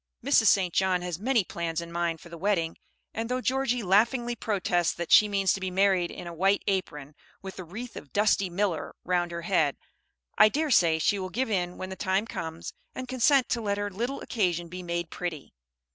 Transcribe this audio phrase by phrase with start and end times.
[0.25, 0.47] Mrs.
[0.47, 0.73] St.
[0.73, 2.75] John has many plans in mind for the wedding;
[3.13, 7.13] and though Georgie laughingly protests that she means to be married in a white apron,
[7.43, 9.77] with a wreath of "dusty miller" round her head,
[10.39, 13.77] I dare say she will give in when the time comes, and consent to let
[13.77, 15.53] her little occasion be made pretty.